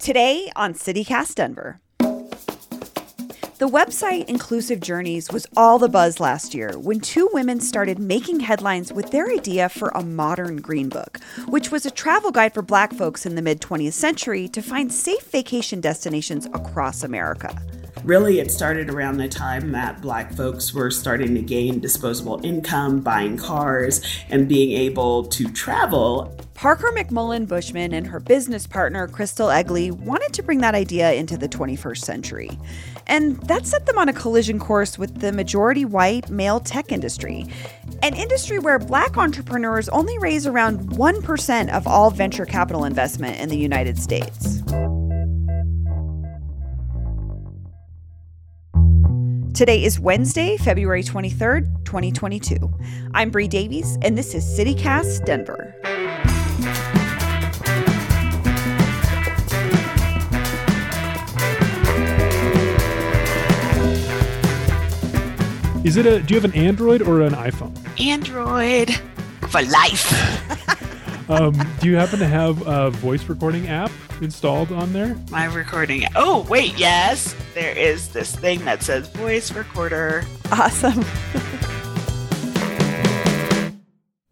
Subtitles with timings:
[0.00, 1.78] Today on CityCast Denver.
[3.58, 8.40] The website Inclusive Journeys was all the buzz last year when two women started making
[8.40, 12.62] headlines with their idea for a modern green book, which was a travel guide for
[12.62, 17.54] black folks in the mid 20th century to find safe vacation destinations across America.
[18.10, 23.02] Really, it started around the time that black folks were starting to gain disposable income,
[23.02, 26.36] buying cars, and being able to travel.
[26.54, 31.38] Parker McMullen Bushman and her business partner, Crystal Egli, wanted to bring that idea into
[31.38, 32.50] the 21st century.
[33.06, 37.46] And that set them on a collision course with the majority white male tech industry,
[38.02, 43.48] an industry where black entrepreneurs only raise around 1% of all venture capital investment in
[43.48, 44.59] the United States.
[49.60, 52.56] Today is Wednesday, February 23rd, 2022.
[53.12, 55.74] I'm Bree Davies, and this is CityCast Denver.
[65.84, 66.20] Is it a?
[66.20, 67.76] Do you have an Android or an iPhone?
[68.00, 68.98] Android
[69.50, 70.49] for life.
[71.30, 75.16] Um, do you happen to have a voice recording app installed on there?
[75.30, 76.04] My recording.
[76.16, 80.24] Oh wait, yes, there is this thing that says voice recorder.
[80.50, 81.04] Awesome.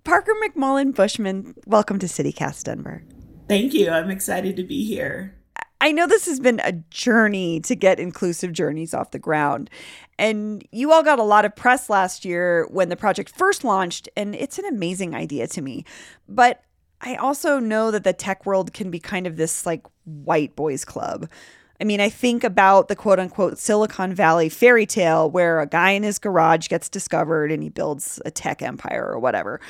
[0.02, 3.04] Parker McMullen Bushman, welcome to CityCast Denver.
[3.46, 3.90] Thank you.
[3.90, 5.34] I'm excited to be here.
[5.80, 9.70] I know this has been a journey to get inclusive journeys off the ground.
[10.18, 14.08] And you all got a lot of press last year when the project first launched,
[14.16, 15.84] and it's an amazing idea to me.
[16.28, 16.62] But
[17.00, 20.84] I also know that the tech world can be kind of this like white boys
[20.84, 21.28] club.
[21.80, 25.90] I mean, I think about the quote unquote Silicon Valley fairy tale where a guy
[25.90, 29.60] in his garage gets discovered and he builds a tech empire or whatever.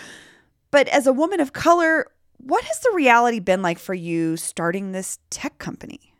[0.71, 2.07] But as a woman of color,
[2.39, 6.15] what has the reality been like for you starting this tech company?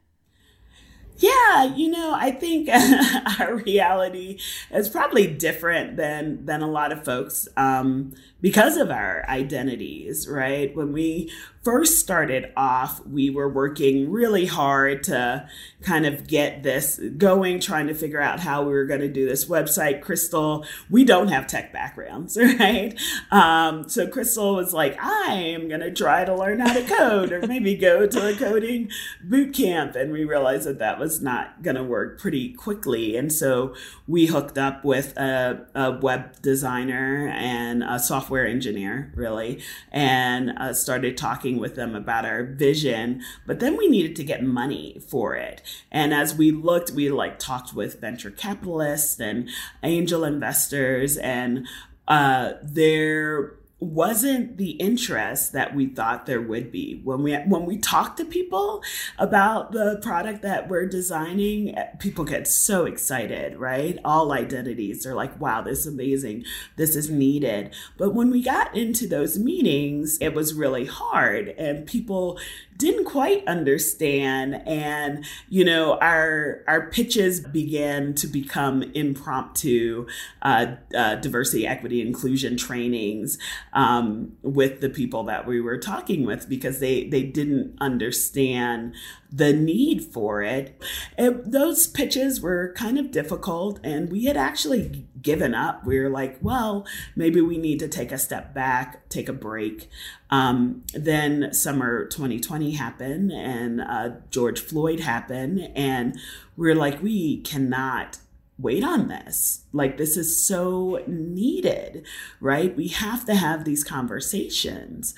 [1.19, 2.69] Yeah, you know, I think
[3.41, 4.39] our reality
[4.71, 10.75] is probably different than than a lot of folks um, because of our identities, right?
[10.77, 11.33] When we
[11.65, 15.49] first started off, we were working really hard to
[15.83, 19.29] kind of get this going, trying to figure out how we were going to do
[19.29, 20.01] this website.
[20.01, 22.99] Crystal, we don't have tech backgrounds, right?
[23.31, 27.33] Um, so Crystal was like, I am going to try to learn how to code
[27.33, 28.91] or maybe go to a coding
[29.23, 29.97] boot camp.
[29.97, 33.17] And we realized that that was not going to work pretty quickly.
[33.17, 33.75] And so
[34.07, 40.73] we hooked up with a, a web designer and a software engineer, really, and uh,
[40.73, 45.35] started talking with them about our vision, but then we needed to get money for
[45.35, 45.63] it.
[45.91, 49.49] And as we looked, we like talked with venture capitalists and
[49.83, 51.67] angel investors, and
[52.07, 57.01] uh, there wasn't the interest that we thought there would be.
[57.05, 58.83] When we when we talk to people
[59.19, 63.99] about the product that we're designing eh, people get so excited right?
[64.05, 66.45] All identities are like wow this is amazing.
[66.77, 67.73] This is needed.
[67.97, 72.39] But when we got into those meetings it was really hard and people
[72.79, 74.63] didn't quite understand.
[74.67, 80.07] And you know our our pitches began to become impromptu
[80.43, 83.39] uh, uh, diversity equity inclusion trainings
[83.73, 88.95] um, with the people that we were talking with because they they didn't understand
[89.31, 90.81] the need for it.
[91.19, 95.85] Those pitches were kind of difficult, and we had actually given up.
[95.85, 99.89] We were like, well, maybe we need to take a step back, take a break.
[100.31, 106.15] Um, then summer 2020 happened, and uh, George Floyd happened, and
[106.57, 108.19] we we're like, we cannot
[108.59, 109.65] wait on this.
[109.73, 112.05] Like, this is so needed,
[112.41, 112.77] right?
[112.77, 115.15] We have to have these conversations.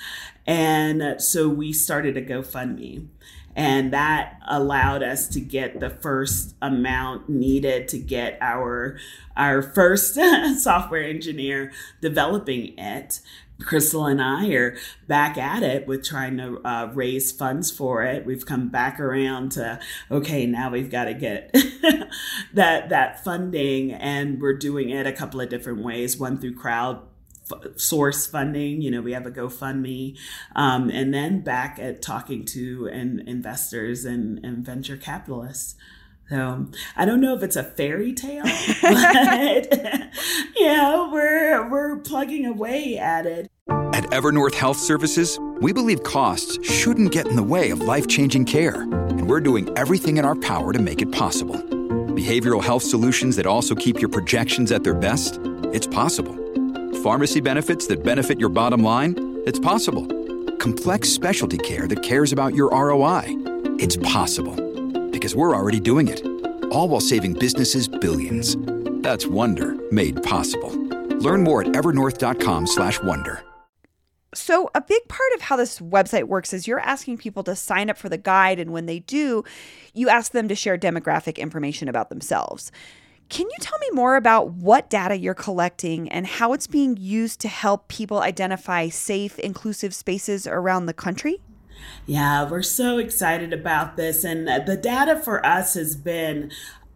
[0.46, 3.08] And so we started a GoFundMe
[3.56, 8.98] and that allowed us to get the first amount needed to get our
[9.36, 10.14] our first
[10.58, 13.20] software engineer developing it
[13.60, 18.24] Crystal and I are back at it with trying to uh, raise funds for it.
[18.24, 19.78] We've come back around to
[20.10, 21.52] okay, now we've got to get
[22.54, 26.18] that that funding, and we're doing it a couple of different ways.
[26.18, 27.02] One through crowd
[27.76, 28.82] source funding.
[28.82, 30.16] You know, we have a GoFundMe,
[30.54, 35.76] um, and then back at talking to and investors and, and venture capitalists.
[36.30, 38.44] So I don't know if it's a fairy tale,
[38.82, 39.68] but
[40.56, 43.50] yeah, we're we're plugging away at it.
[43.92, 48.82] At Evernorth Health Services, we believe costs shouldn't get in the way of life-changing care,
[48.82, 51.56] and we're doing everything in our power to make it possible.
[51.56, 55.40] Behavioral health solutions that also keep your projections at their best?
[55.72, 56.39] It's possible
[57.02, 59.42] Pharmacy benefits that benefit your bottom line?
[59.46, 60.06] It's possible.
[60.58, 63.24] Complex specialty care that cares about your ROI.
[63.78, 64.54] It's possible
[65.08, 66.22] because we're already doing it.
[66.66, 68.54] All while saving businesses billions.
[69.02, 70.76] That's Wonder made possible.
[71.18, 73.44] Learn more at evernorth.com/wonder.
[74.34, 77.88] So, a big part of how this website works is you're asking people to sign
[77.88, 78.58] up for the guide.
[78.58, 79.42] And when they do,
[79.94, 82.70] you ask them to share demographic information about themselves.
[83.30, 87.40] Can you tell me more about what data you're collecting and how it's being used
[87.40, 91.40] to help people identify safe, inclusive spaces around the country?
[92.06, 94.24] Yeah, we're so excited about this.
[94.24, 96.50] And the data for us has been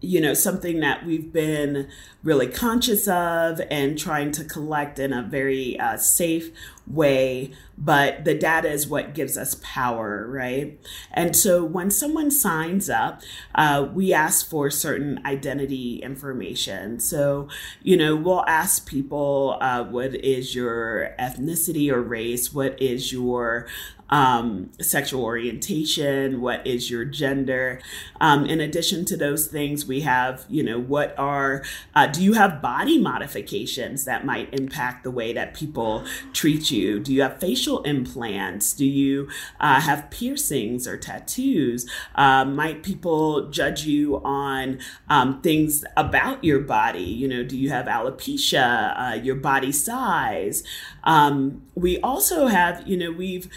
[0.05, 1.89] you know, something that we've been
[2.23, 6.51] really conscious of and trying to collect in a very uh, safe
[6.87, 7.53] way.
[7.77, 10.79] But the data is what gives us power, right?
[11.13, 13.23] And so when someone signs up,
[13.55, 17.01] uh, we ask for certain identity information.
[17.01, 17.49] So,
[17.83, 22.55] you know, we'll ask people uh, what is your ethnicity or race?
[22.55, 23.67] What is your
[24.11, 27.81] um, sexual orientation, what is your gender.
[28.21, 31.65] Um, in addition to those things, we have, you know, what are,
[31.95, 37.01] uh, do you have body modifications that might impact the way that people treat you?
[37.01, 38.73] Do you have facial implants?
[38.75, 39.29] Do you
[39.59, 41.89] uh, have piercings or tattoos?
[42.15, 44.79] Uh, might people judge you on
[45.09, 47.03] um, things about your body?
[47.03, 50.63] You know, do you have alopecia, uh, your body size?
[51.05, 53.49] Um, we also have, you know, we've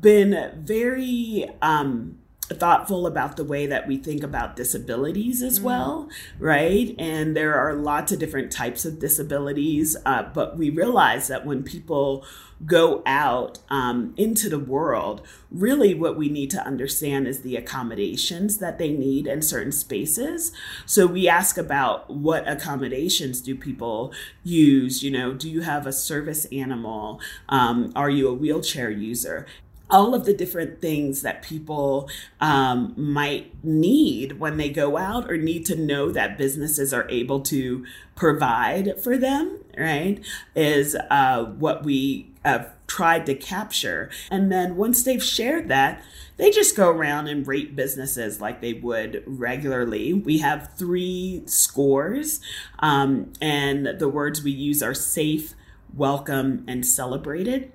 [0.00, 2.18] been very um,
[2.52, 5.64] thoughtful about the way that we think about disabilities as mm.
[5.64, 6.08] well,
[6.38, 6.94] right?
[6.98, 11.62] And there are lots of different types of disabilities, uh, but we realize that when
[11.62, 12.24] people
[12.64, 18.58] go out um, into the world, really what we need to understand is the accommodations
[18.58, 20.52] that they need in certain spaces.
[20.86, 24.12] So we ask about what accommodations do people
[24.44, 25.02] use?
[25.02, 27.20] You know, do you have a service animal?
[27.48, 29.46] Um, are you a wheelchair user?
[29.92, 32.08] All of the different things that people
[32.40, 37.40] um, might need when they go out or need to know that businesses are able
[37.40, 37.84] to
[38.16, 40.24] provide for them, right?
[40.56, 44.10] Is uh, what we have tried to capture.
[44.30, 46.02] And then once they've shared that,
[46.38, 50.12] they just go around and rate businesses like they would regularly.
[50.12, 52.40] We have three scores,
[52.80, 55.54] um, and the words we use are safe,
[55.94, 57.70] welcome, and celebrated.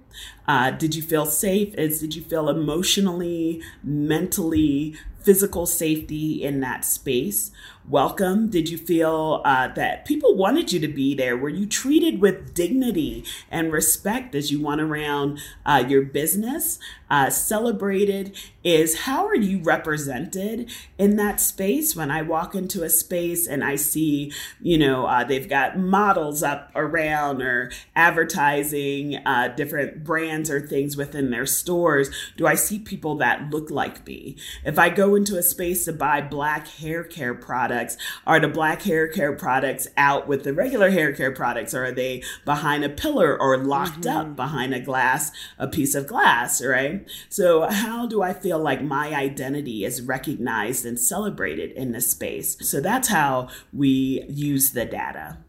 [0.47, 1.73] Uh, did you feel safe?
[1.75, 7.51] Is did you feel emotionally, mentally, physical safety in that space?
[7.87, 8.49] welcome?
[8.49, 11.37] Did you feel uh, that people wanted you to be there?
[11.37, 16.79] Were you treated with dignity and respect as you went around uh, your business?
[17.09, 18.35] Uh, celebrated
[18.65, 21.95] is how are you represented in that space?
[21.95, 26.43] When I walk into a space and I see, you know, uh, they've got models
[26.43, 32.79] up around or advertising uh, different brands or things within their stores, do I see
[32.79, 34.37] people that look like me?
[34.65, 37.97] If I go into a space to buy black hair care products?
[38.25, 41.73] Are the black hair care products out with the regular hair care products?
[41.73, 44.17] Or are they behind a pillar or locked mm-hmm.
[44.17, 47.07] up behind a glass, a piece of glass, right?
[47.29, 52.57] So, how do I feel like my identity is recognized and celebrated in this space?
[52.61, 55.39] So, that's how we use the data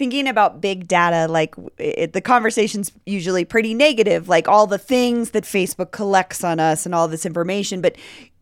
[0.00, 5.32] thinking about big data, like it, the conversation's usually pretty negative, like all the things
[5.32, 7.82] that Facebook collects on us and all this information.
[7.82, 7.96] But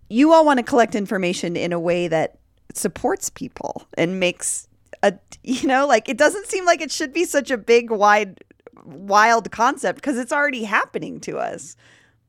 [0.08, 2.38] you all want to collect information in a way that
[2.74, 4.68] supports people and makes
[5.02, 8.38] a you know like it doesn't seem like it should be such a big wide
[8.84, 11.76] wild concept because it's already happening to us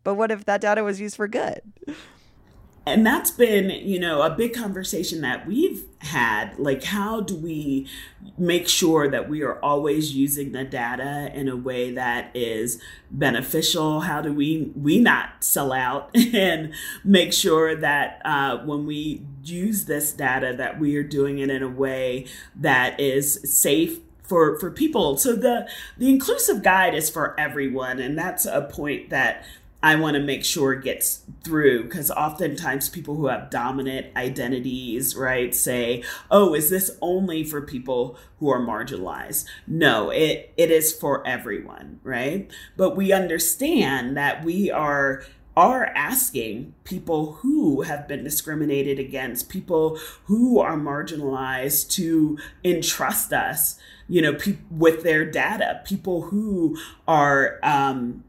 [0.03, 1.61] but what if that data was used for good
[2.93, 7.87] and that's been you know a big conversation that we've had like how do we
[8.37, 12.81] make sure that we are always using the data in a way that is
[13.11, 14.01] beneficial?
[14.01, 19.85] How do we we not sell out and make sure that uh, when we use
[19.85, 24.71] this data that we are doing it in a way that is safe for for
[24.71, 25.17] people?
[25.17, 25.67] So the
[25.97, 29.43] the inclusive guide is for everyone and that's a point that
[29.81, 35.15] I want to make sure it gets through because oftentimes people who have dominant identities,
[35.15, 40.91] right, say, "Oh, is this only for people who are marginalized?" No, it it is
[40.91, 42.51] for everyone, right?
[42.75, 45.23] But we understand that we are
[45.55, 53.77] are asking people who have been discriminated against, people who are marginalized to entrust us,
[54.07, 58.23] you know, pe- with their data, people who are um,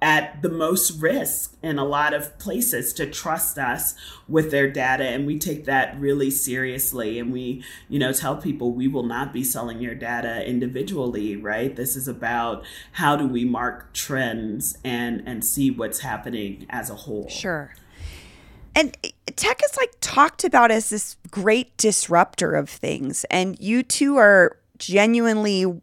[0.00, 3.94] at the most risk in a lot of places to trust us
[4.28, 8.72] with their data and we take that really seriously and we you know tell people
[8.72, 13.44] we will not be selling your data individually right this is about how do we
[13.44, 17.72] mark trends and and see what's happening as a whole sure
[18.74, 23.24] And eh, tech is like talked about as this great disruptor of things.
[23.28, 25.80] And you two are genuinely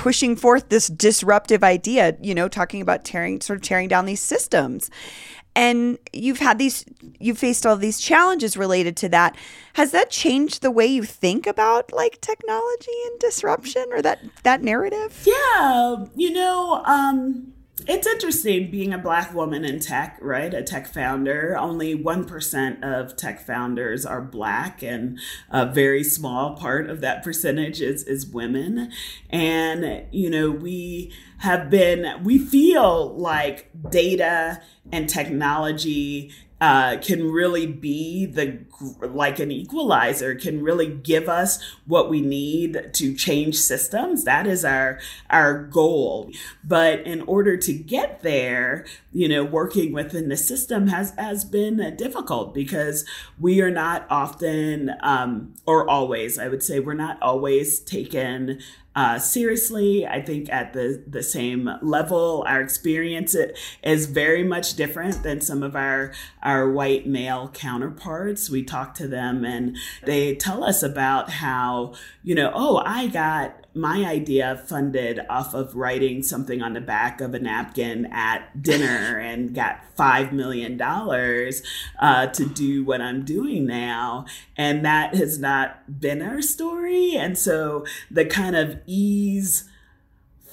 [0.00, 4.22] pushing forth this disruptive idea, you know, talking about tearing, sort of tearing down these
[4.22, 4.90] systems.
[5.54, 6.86] And you've had these,
[7.18, 9.36] you've faced all these challenges related to that.
[9.74, 14.62] Has that changed the way you think about like technology and disruption or that, that
[14.62, 15.22] narrative?
[15.26, 16.06] Yeah.
[16.16, 17.52] You know, um,
[17.86, 20.52] it's interesting being a black woman in tech, right?
[20.52, 21.56] A tech founder.
[21.58, 25.18] Only 1% of tech founders are black, and
[25.50, 28.92] a very small part of that percentage is, is women.
[29.30, 37.66] And, you know, we have been, we feel like data and technology uh, can really
[37.66, 38.58] be the
[39.00, 44.24] like an equalizer can really give us what we need to change systems.
[44.24, 44.98] That is our
[45.30, 46.30] our goal.
[46.62, 51.96] But in order to get there you know working within the system has has been
[51.96, 53.04] difficult because
[53.38, 58.60] we are not often um, or always i would say we're not always taken
[59.00, 60.06] uh, seriously.
[60.06, 63.34] I think at the, the same level, our experience
[63.82, 68.50] is very much different than some of our, our white male counterparts.
[68.50, 73.59] We talk to them and they tell us about how, you know, oh, I got
[73.74, 79.18] my idea funded off of writing something on the back of a napkin at dinner
[79.24, 84.26] and got $5 million uh, to do what I'm doing now.
[84.56, 87.16] And that has not been our story.
[87.16, 89.68] And so the kind of ease,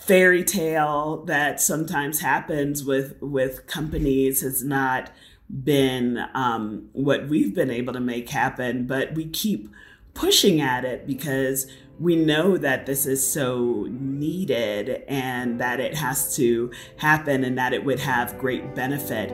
[0.08, 5.12] fairy tale that sometimes happens with with companies has not
[5.50, 9.70] been um, what we've been able to make happen but we keep
[10.18, 11.68] pushing at it because
[12.00, 17.72] we know that this is so needed and that it has to happen and that
[17.72, 19.30] it would have great benefit.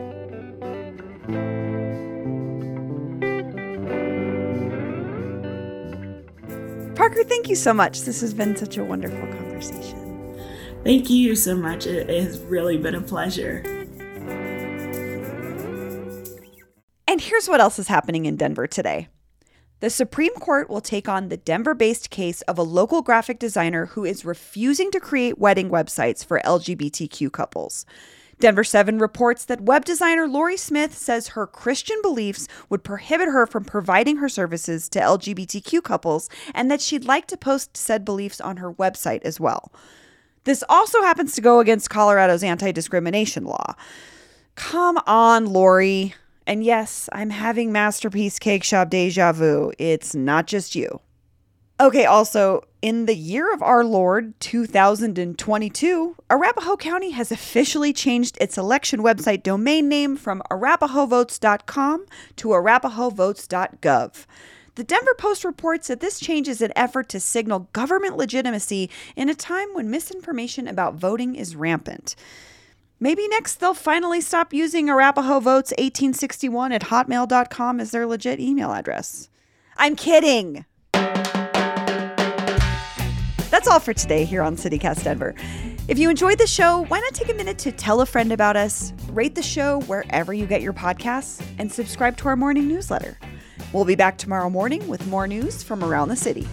[6.94, 8.02] Parker, thank you so much.
[8.02, 10.38] This has been such a wonderful conversation.
[10.84, 11.86] Thank you so much.
[11.86, 13.62] It has really been a pleasure.
[17.08, 19.08] And here's what else is happening in Denver today.
[19.80, 23.86] The Supreme Court will take on the Denver based case of a local graphic designer
[23.86, 27.84] who is refusing to create wedding websites for LGBTQ couples.
[28.40, 33.46] Denver 7 reports that web designer Lorie Smith says her Christian beliefs would prohibit her
[33.46, 38.40] from providing her services to LGBTQ couples and that she'd like to post said beliefs
[38.40, 39.72] on her website as well.
[40.44, 43.74] This also happens to go against Colorado's anti discrimination law.
[44.56, 46.14] Come on, Lorie.
[46.46, 49.72] And yes, I'm having Masterpiece Cake Shop deja vu.
[49.78, 51.00] It's not just you.
[51.80, 58.56] Okay, also, in the year of our Lord 2022, Arapahoe County has officially changed its
[58.56, 64.26] election website domain name from arapahoevotes.com to arapahoevotes.gov.
[64.76, 69.28] The Denver Post reports that this change is an effort to signal government legitimacy in
[69.28, 72.14] a time when misinformation about voting is rampant.
[73.04, 78.72] Maybe next they'll finally stop using Arapahoe Votes 1861 at hotmail.com as their legit email
[78.72, 79.28] address.
[79.76, 80.64] I'm kidding.
[83.50, 85.34] That's all for today here on CityCast Denver.
[85.86, 88.56] If you enjoyed the show, why not take a minute to tell a friend about
[88.56, 93.18] us, rate the show wherever you get your podcasts, and subscribe to our morning newsletter.
[93.74, 96.48] We'll be back tomorrow morning with more news from around the city.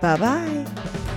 [0.00, 1.09] Bye bye.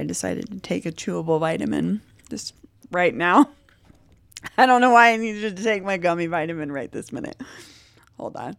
[0.00, 2.54] I decided to take a chewable vitamin just
[2.90, 3.50] right now.
[4.56, 7.38] I don't know why I needed to take my gummy vitamin right this minute.
[8.16, 8.56] Hold on.